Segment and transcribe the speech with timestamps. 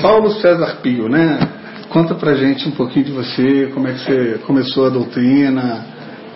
[0.00, 1.38] Paulo César Pio, né?
[1.88, 5.84] Conta pra gente um pouquinho de você, como é que você começou a doutrina,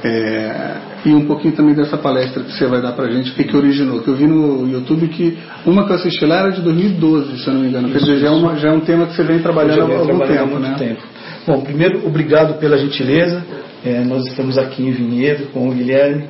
[0.02, 3.44] é, e um pouquinho também dessa palestra que você vai dar pra gente, o que,
[3.44, 4.02] que originou.
[4.02, 7.46] Que eu vi no YouTube que uma que eu assisti lá era de 2012, se
[7.46, 7.90] eu não me engano.
[7.90, 10.18] Quer dizer, já é, uma, já é um tema que você vem trabalhando há algum
[10.18, 10.74] tempo, né?
[10.78, 11.02] Tempo.
[11.46, 13.42] Bom, primeiro, obrigado pela gentileza.
[13.84, 16.24] É, nós estamos aqui em Vinhedo com o Guilherme.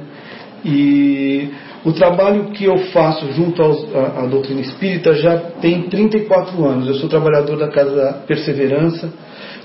[0.64, 1.50] E
[1.84, 6.88] o trabalho que eu faço junto à doutrina espírita já tem 34 anos.
[6.88, 9.12] Eu sou trabalhador da Casa Perseverança.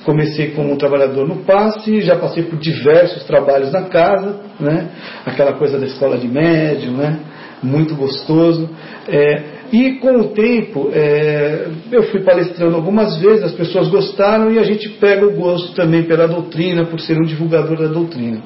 [0.03, 4.89] Comecei como trabalhador no passe, já passei por diversos trabalhos na casa, né?
[5.25, 7.19] aquela coisa da escola de médium, né?
[7.61, 8.69] muito gostoso.
[9.07, 14.57] É, e com o tempo, é, eu fui palestrando algumas vezes, as pessoas gostaram e
[14.57, 18.41] a gente pega o gosto também pela doutrina, por ser um divulgador da doutrina.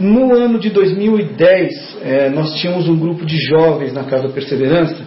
[0.00, 5.06] No ano de 2010, é, nós tínhamos um grupo de jovens na Casa Perseverança,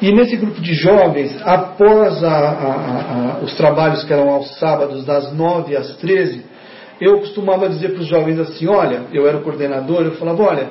[0.00, 5.04] e nesse grupo de jovens, após a, a, a, os trabalhos que eram aos sábados,
[5.04, 6.44] das 9 às 13,
[7.00, 10.70] eu costumava dizer para os jovens assim: olha, eu era o coordenador, eu falava: olha,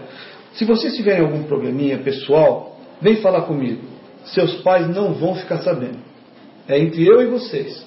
[0.54, 3.82] se vocês tiverem algum probleminha pessoal, vem falar comigo.
[4.24, 6.00] Seus pais não vão ficar sabendo.
[6.70, 7.86] É entre eu e vocês.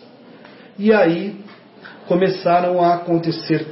[0.79, 1.37] E aí
[2.07, 3.67] começaram a acontecer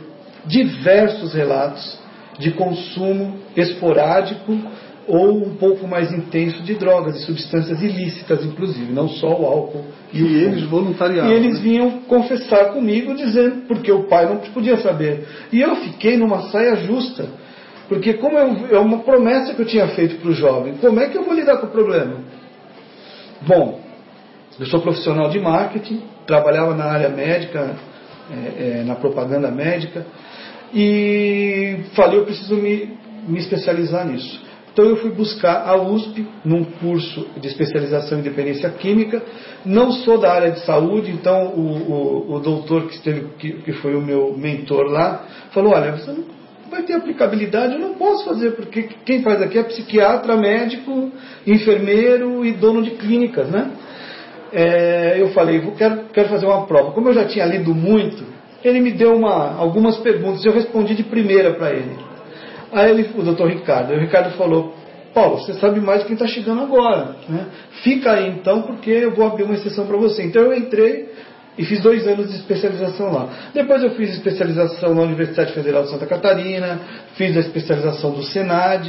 [0.46, 1.98] diversos relatos
[2.38, 4.58] de consumo esporádico
[5.06, 9.84] ou um pouco mais intenso de drogas e substâncias ilícitas, inclusive, não só o álcool.
[10.12, 11.32] E, e eles voluntariavam.
[11.32, 15.26] E eles vinham confessar comigo, dizendo, porque o pai não podia saber.
[15.52, 17.26] E eu fiquei numa saia justa,
[17.88, 21.18] porque como é uma promessa que eu tinha feito para o jovem, como é que
[21.18, 22.16] eu vou lidar com o problema?
[23.42, 23.80] Bom,
[24.58, 27.76] eu sou profissional de marketing, trabalhava na área médica,
[28.30, 30.06] é, é, na propaganda médica,
[30.74, 32.90] e falei, eu preciso me,
[33.28, 34.40] me especializar nisso.
[34.72, 39.22] Então eu fui buscar a USP num curso de especialização em dependência química.
[39.66, 43.72] Não sou da área de saúde, então o, o, o doutor que, esteve, que, que,
[43.74, 46.24] foi o meu mentor lá falou: olha, você não
[46.70, 51.12] vai ter aplicabilidade, eu não posso fazer, porque quem faz aqui é psiquiatra, médico,
[51.46, 53.72] enfermeiro e dono de clínicas, né?
[54.54, 56.92] É, eu falei, quero, quero fazer uma prova.
[56.92, 58.24] Como eu já tinha lido muito,
[58.64, 61.96] ele me deu uma, algumas perguntas, eu respondi de primeira para ele.
[62.72, 64.74] Aí ele, o doutor Ricardo, o Ricardo falou,
[65.12, 67.16] Paulo, você sabe mais quem está chegando agora.
[67.28, 67.46] Né?
[67.82, 70.22] Fica aí então, porque eu vou abrir uma exceção para você.
[70.22, 71.10] Então eu entrei
[71.56, 73.28] e fiz dois anos de especialização lá.
[73.52, 76.80] Depois eu fiz especialização na Universidade Federal de Santa Catarina,
[77.14, 78.88] fiz a especialização do Senad,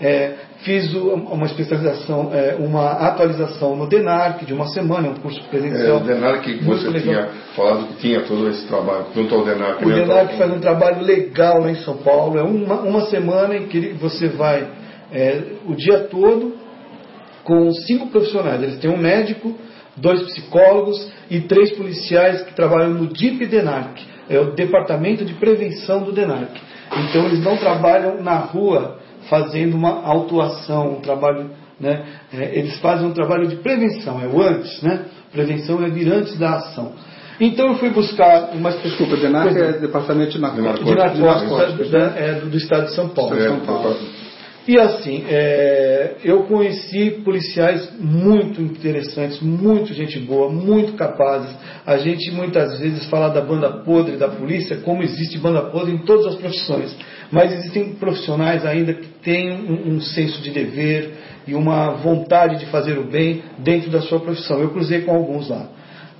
[0.00, 5.98] é, fiz uma especialização, é, uma atualização no DENARC de uma semana, um curso presencial.
[5.98, 7.02] É, o DENARC que você legal.
[7.02, 9.84] tinha falado que tinha todo esse trabalho, junto ao DENARC.
[9.84, 13.66] O DENARC faz um trabalho legal lá em São Paulo, é uma, uma semana em
[13.66, 14.68] que você vai
[15.12, 16.56] é, o dia todo
[17.42, 18.62] com cinco profissionais.
[18.62, 19.56] Eles têm um médico,
[19.96, 26.04] dois psicólogos e três policiais que trabalham no DIP DENARC, é o Departamento de Prevenção
[26.04, 26.50] do DENARC.
[27.08, 28.98] Então eles não trabalham na rua
[29.28, 31.50] fazendo uma autuação, um trabalho,
[31.80, 32.04] né?
[32.32, 35.04] É, eles fazem um trabalho de prevenção, é o antes, né?
[35.32, 36.92] Prevenção é vir antes da ação.
[37.40, 42.14] Então eu fui buscar uma Desculpa, DENARC é Departamento de Narcóticos, de narcóticos, né?
[42.16, 43.40] é, do, do, Estado de São Paulo.
[43.40, 43.96] São Paulo.
[44.66, 51.56] E assim, é, eu conheci policiais muito interessantes, muito gente boa, muito capazes.
[51.86, 55.98] A gente muitas vezes fala da banda podre da polícia, como existe banda podre em
[55.98, 56.94] todas as profissões.
[57.30, 61.12] Mas existem profissionais ainda que têm um, um senso de dever
[61.46, 64.60] e uma vontade de fazer o bem dentro da sua profissão.
[64.60, 65.68] Eu cruzei com alguns lá.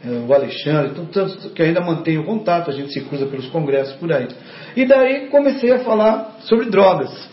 [0.05, 4.13] É, o Alexandre, tanto que ainda mantenho contato, a gente se cruza pelos congressos por
[4.13, 4.29] aí.
[4.77, 7.29] E daí comecei a falar sobre drogas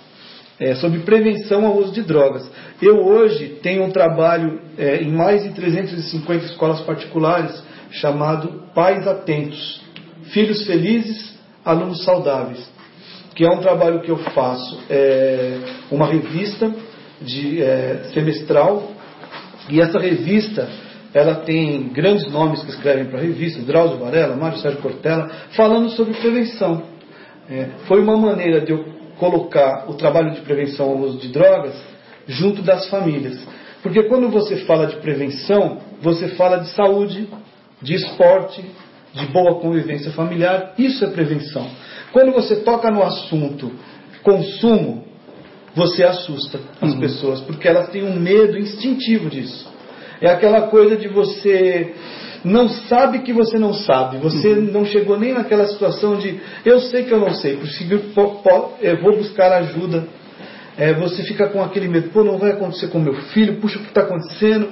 [0.60, 2.50] é, sobre prevenção ao uso de drogas.
[2.82, 9.82] Eu hoje tenho um trabalho é, em mais de 350 escolas particulares chamado Pais Atentos,
[10.32, 12.68] Filhos Felizes, Alunos Saudáveis,
[13.36, 15.60] que é um trabalho que eu faço, é,
[15.92, 16.74] uma revista
[17.22, 18.92] de, é, semestral,
[19.70, 20.68] e essa revista
[21.14, 25.90] ela tem grandes nomes que escrevem para a revista, Drauzio Varela, Mário Sérgio Cortella, falando
[25.92, 26.84] sobre prevenção.
[27.50, 28.86] É, foi uma maneira de eu
[29.18, 31.74] colocar o trabalho de prevenção ao uso de drogas
[32.28, 33.40] junto das famílias.
[33.82, 37.30] Porque quando você fala de prevenção, você fala de saúde,
[37.82, 38.66] de esporte,
[39.16, 41.68] de boa convivência familiar, isso é prevenção.
[42.12, 43.72] Quando você toca no assunto
[44.22, 45.06] consumo,
[45.74, 47.00] você assusta as uhum.
[47.00, 49.68] pessoas, porque elas têm um medo instintivo disso.
[50.22, 51.94] É aquela coisa de você
[52.44, 54.18] não sabe que você não sabe.
[54.18, 54.72] Você uhum.
[54.72, 57.60] não chegou nem naquela situação de eu sei que eu não sei,
[58.82, 60.08] eu vou buscar ajuda.
[60.78, 63.82] É, você fica com aquele medo, pô, não vai acontecer com meu filho, puxa, o
[63.82, 64.70] que está acontecendo?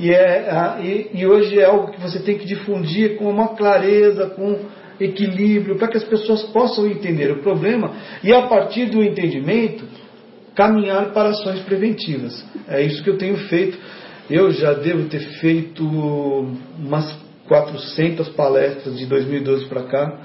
[0.00, 4.30] E, é, e, e hoje é algo que você tem que difundir com uma clareza,
[4.30, 4.58] com
[4.98, 9.84] equilíbrio, para que as pessoas possam entender o problema e, a partir do entendimento,
[10.54, 12.44] caminhar para ações preventivas.
[12.68, 13.78] É isso que eu tenho feito.
[14.30, 15.84] Eu já devo ter feito
[16.78, 17.14] umas
[17.48, 20.20] 400 palestras de 2012 para cá.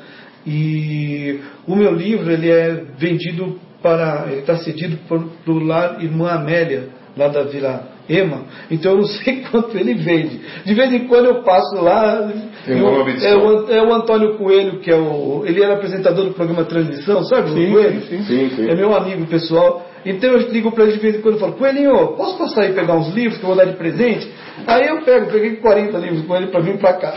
[0.45, 6.31] E o meu livro ele é vendido para, ele está cedido para o lar Irmã
[6.31, 10.41] Amélia, lá da Vila Ema, então eu não sei quanto ele vende.
[10.65, 12.29] De vez em quando eu passo lá.
[12.67, 15.43] Eu, é, o, é, o, Antônio Coelho, que é o.
[15.45, 17.51] Ele era apresentador do programa Transmissão, sabe?
[17.51, 18.01] Sim, Coelho?
[18.01, 19.85] Sim, sim, sim, É meu amigo pessoal.
[20.05, 22.73] Então eu ligo para ele de vez em quando e falo, Coelhinho, posso passar aí
[22.73, 24.29] pegar uns livros que eu vou dar de presente?
[24.65, 27.13] Aí eu pego, peguei 40 livros com ele para vir para cá.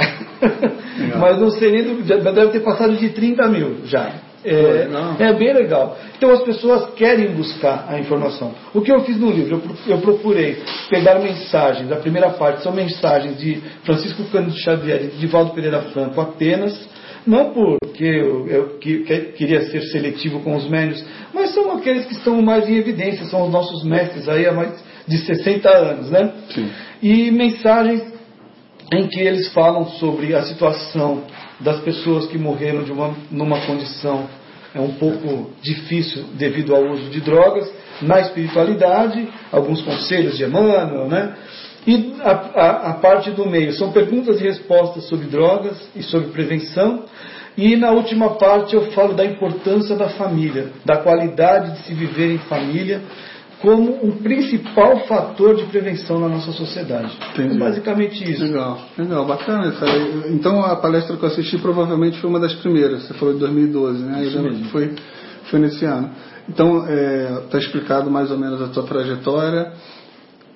[1.20, 4.29] Mas não sei nem, deve ter passado de 30 mil já.
[4.42, 4.88] É,
[5.18, 5.98] é, bem legal.
[6.16, 8.54] Então as pessoas querem buscar a informação.
[8.72, 9.62] O que eu fiz no livro?
[9.86, 15.26] Eu, procurei pegar mensagens, a primeira parte são mensagens de Francisco Cândido Xavier e de
[15.26, 16.88] Valdo Pereira Franco apenas,
[17.26, 21.04] não porque eu, eu que, que, queria ser seletivo com os médios,
[21.34, 24.72] mas são aqueles que estão mais em evidência, são os nossos mestres aí há mais
[25.06, 26.32] de 60 anos, né?
[26.54, 26.70] Sim.
[27.02, 28.02] E mensagens
[28.92, 31.24] em que eles falam sobre a situação
[31.60, 34.28] das pessoas que morreram de uma, numa condição
[34.74, 37.70] é um pouco difícil devido ao uso de drogas,
[38.00, 41.34] na espiritualidade, alguns conselhos de Emmanuel, né?
[41.86, 46.28] E a, a, a, parte do meio são perguntas e respostas sobre drogas e sobre
[46.28, 47.04] prevenção.
[47.56, 52.32] E na última parte eu falo da importância da família, da qualidade de se viver
[52.34, 53.02] em família
[53.60, 57.16] como um principal fator de prevenção na nossa sociedade.
[57.32, 57.56] Entendi.
[57.56, 58.42] É basicamente isso.
[58.42, 59.74] Legal, legal, bacana.
[60.30, 63.02] Então a palestra que eu assisti provavelmente foi uma das primeiras.
[63.04, 64.24] Você falou de 2012, né?
[64.24, 64.64] Isso mesmo.
[64.66, 64.94] Foi,
[65.50, 66.10] foi nesse ano.
[66.48, 69.72] Então está é, tá explicado mais ou menos a tua trajetória.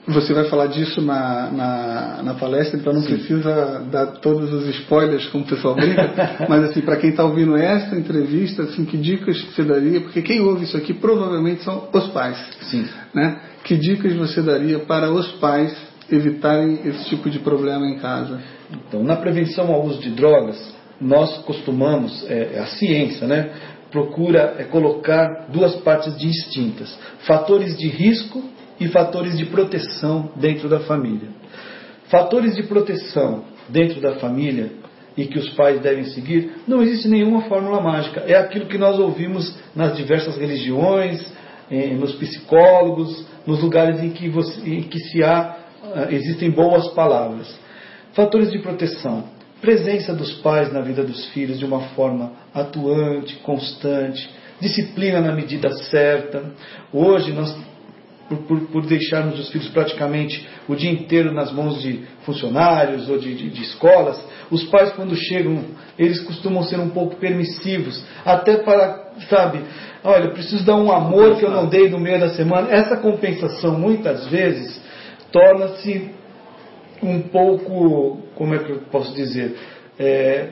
[0.06, 3.14] Você vai falar disso na, na, na palestra, então não Sim.
[3.14, 6.12] precisa dar todos os spoilers, como o pessoal brinca,
[6.46, 10.02] mas assim, para quem está ouvindo essa entrevista, assim, que dicas você daria?
[10.02, 12.36] Porque quem ouve isso aqui provavelmente são os pais.
[12.70, 12.86] Sim.
[13.14, 13.38] Né?
[13.64, 15.74] Que dicas você daria para os pais
[16.10, 18.42] evitarem esse tipo de problema em casa?
[18.70, 23.50] Então, na prevenção ao uso de drogas, nós costumamos, é, é a ciência, né?
[23.90, 26.94] Procura é, colocar duas partes distintas:
[27.26, 28.42] fatores de risco
[28.80, 31.28] e fatores de proteção dentro da família.
[32.08, 34.72] Fatores de proteção dentro da família
[35.16, 38.24] e que os pais devem seguir, não existe nenhuma fórmula mágica.
[38.26, 41.32] É aquilo que nós ouvimos nas diversas religiões,
[41.98, 47.54] nos psicólogos, nos lugares em que, você, em que se há, ah, existem boas palavras.
[48.12, 49.24] Fatores de proteção.
[49.60, 54.28] Presença dos pais na vida dos filhos de uma forma atuante, constante,
[54.60, 56.52] disciplina na medida certa.
[56.92, 57.56] Hoje nós
[58.28, 63.18] por, por, por, deixarmos os filhos praticamente o dia inteiro nas mãos de funcionários ou
[63.18, 65.64] de, de, de, escolas, os pais, quando chegam,
[65.98, 69.60] eles costumam ser um pouco permissivos, até para, sabe,
[70.02, 72.70] olha, preciso dar um amor que eu não dei no meio da semana.
[72.70, 74.80] Essa compensação, muitas vezes,
[75.30, 76.10] torna-se
[77.02, 79.56] um pouco, como é que eu posso dizer,
[79.98, 80.50] é,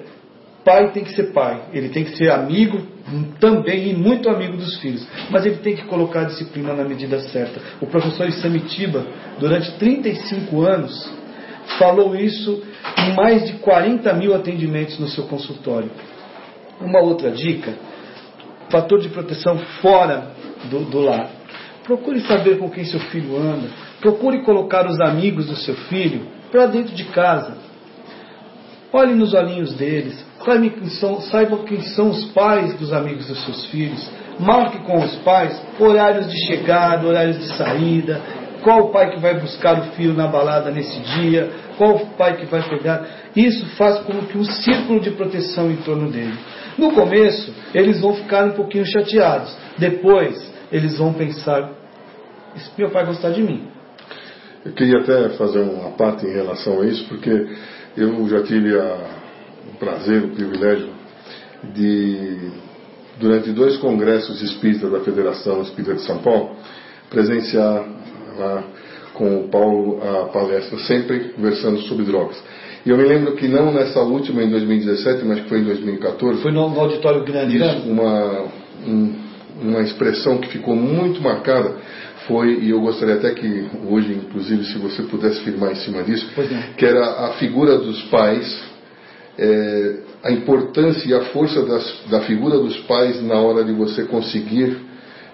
[0.65, 2.92] pai tem que ser pai, ele tem que ser amigo
[3.41, 7.21] também e muito amigo dos filhos, mas ele tem que colocar a disciplina na medida
[7.21, 7.61] certa.
[7.81, 9.07] O professor Isamitiba,
[9.39, 11.13] durante 35 anos,
[11.79, 12.63] falou isso
[12.99, 15.91] em mais de 40 mil atendimentos no seu consultório.
[16.81, 17.75] Uma outra dica:
[18.71, 20.33] fator de proteção fora
[20.71, 21.31] do, do lar.
[21.85, 23.69] Procure saber com quem seu filho anda.
[24.01, 27.57] Procure colocar os amigos do seu filho para dentro de casa.
[28.93, 30.25] Olhe nos olhinhos deles.
[30.45, 34.11] Saiba quem, são, quem são os pais dos amigos dos seus filhos.
[34.39, 38.21] Marque com os pais horários de chegada, horários de saída.
[38.63, 41.51] Qual o pai que vai buscar o filho na balada nesse dia?
[41.77, 43.07] Qual o pai que vai pegar?
[43.35, 46.35] Isso faz como que um círculo de proteção em torno dele.
[46.79, 49.57] No começo, eles vão ficar um pouquinho chateados.
[49.79, 51.71] Depois, eles vão pensar:
[52.79, 53.69] meu pai gostar de mim.
[54.65, 57.49] Eu queria até fazer uma parte em relação a isso, porque
[57.97, 59.22] eu já tive a,
[59.71, 60.89] o prazer, o privilégio
[61.75, 62.51] de,
[63.21, 66.57] durante dois congressos espíritas da Federação Espírita de São Paulo,
[67.09, 67.85] presenciar
[68.39, 68.65] lá
[69.15, 72.37] com o Paulo a palestra, sempre conversando sobre drogas.
[72.85, 76.43] E eu me lembro que não nessa última, em 2017, mas que foi em 2014.
[76.43, 77.83] Foi no, auditório grande, isso, né?
[77.87, 78.45] Uma,
[78.85, 79.15] um,
[79.61, 81.77] uma expressão que ficou muito marcada
[82.27, 86.29] foi, e eu gostaria até que hoje, inclusive, se você pudesse firmar em cima disso,
[86.77, 88.72] que era a figura dos pais,
[89.39, 94.05] é, a importância e a força das, da figura dos pais na hora de você
[94.05, 94.77] conseguir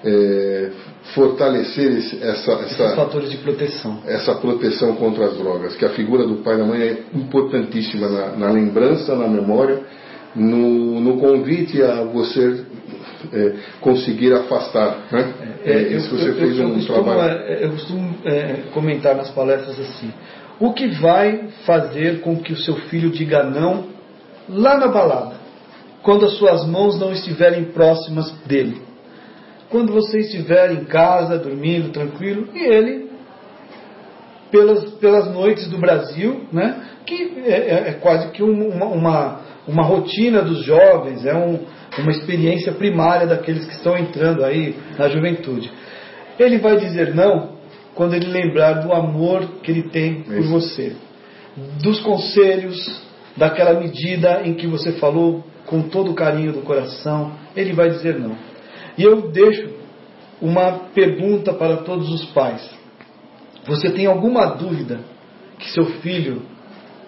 [0.04, 0.70] é,
[1.14, 4.00] fortalecer esse, essa, essa, fatores de proteção.
[4.06, 8.08] Essa proteção contra as drogas, que a figura do pai e da mãe é importantíssima
[8.08, 9.80] na, na lembrança, na memória,
[10.34, 12.64] no, no, convite a você
[13.32, 15.08] é, conseguir afastar.
[15.10, 15.32] Né?
[15.64, 17.40] É, é, isso você eu, fez eu, um costumo, trabalho.
[17.40, 20.12] É, eu costumo é, comentar nas palestras assim:
[20.60, 23.86] o que vai fazer com que o seu filho diga não
[24.48, 25.36] lá na balada,
[26.02, 28.88] quando as suas mãos não estiverem próximas dele?
[29.70, 33.10] quando você estiver em casa, dormindo, tranquilo, e ele,
[34.50, 39.82] pelas, pelas noites do Brasil, né, que é, é, é quase que uma, uma, uma,
[39.82, 41.60] rotina dos jovens, é um,
[41.98, 45.70] uma experiência primária daqueles que estão entrando aí na juventude.
[46.38, 47.57] Ele vai dizer não
[47.98, 50.48] quando ele lembrar do amor que ele tem por Isso.
[50.48, 50.96] você,
[51.82, 53.02] dos conselhos,
[53.36, 58.16] daquela medida em que você falou com todo o carinho do coração, ele vai dizer
[58.16, 58.36] não.
[58.96, 59.70] E eu deixo
[60.40, 62.70] uma pergunta para todos os pais.
[63.66, 65.00] Você tem alguma dúvida
[65.58, 66.42] que seu filho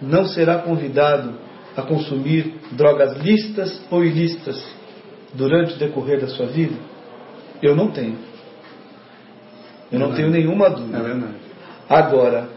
[0.03, 1.35] não será convidado
[1.77, 4.61] a consumir drogas listas ou ilícitas
[5.35, 6.75] durante o decorrer da sua vida?
[7.63, 8.30] Eu não tenho.
[9.93, 10.99] Eu não, não tenho nenhuma dúvida.
[10.99, 11.35] É verdade.
[11.89, 12.49] Agora,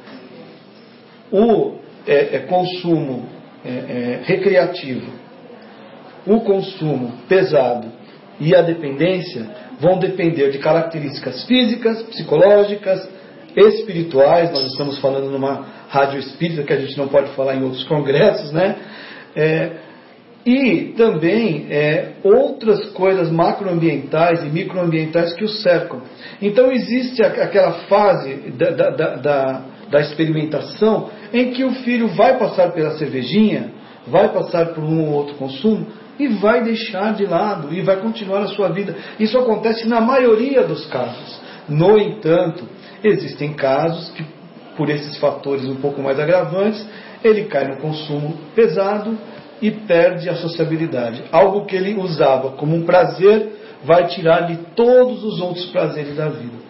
[1.31, 1.75] o
[2.05, 3.27] é, é, consumo
[3.65, 5.11] é, é recreativo,
[6.27, 7.87] o consumo pesado
[8.39, 9.47] e a dependência
[9.79, 13.09] vão depender de características físicas, psicológicas,
[13.55, 14.51] espirituais.
[14.51, 18.51] Nós estamos falando numa rádio espírita que a gente não pode falar em outros congressos,
[18.51, 18.75] né?
[19.35, 19.71] É,
[20.45, 26.01] e também é, outras coisas macroambientais e microambientais que o cercam.
[26.41, 32.71] Então existe aquela fase da, da, da, da experimentação em que o filho vai passar
[32.71, 33.71] pela cervejinha,
[34.07, 35.87] vai passar por um ou outro consumo,
[36.19, 38.95] e vai deixar de lado e vai continuar a sua vida.
[39.19, 41.41] Isso acontece na maioria dos casos.
[41.67, 42.65] No entanto,
[43.03, 44.23] existem casos que,
[44.77, 46.85] por esses fatores um pouco mais agravantes,
[47.23, 49.17] ele cai no consumo pesado
[49.63, 51.23] e perde a sociabilidade.
[51.31, 53.53] Algo que ele usava como um prazer
[53.85, 56.61] vai tirar-lhe todos os outros prazeres da vida.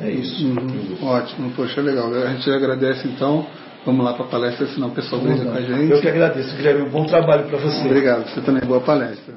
[0.00, 0.46] É isso.
[0.46, 0.96] Uhum.
[1.02, 2.12] Ótimo, poxa, legal.
[2.12, 3.46] A gente agradece então.
[3.84, 5.90] Vamos lá para a palestra, senão o pessoal brinca com a gente.
[5.90, 6.82] Eu que agradeço, Guilherme.
[6.82, 7.86] Um bom trabalho para você.
[7.86, 8.62] Obrigado, você também.
[8.62, 9.34] Boa palestra.